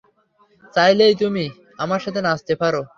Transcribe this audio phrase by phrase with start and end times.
[0.73, 1.53] চাইলে তুমিও
[1.79, 2.81] আমার সাথে নাচতে পারো।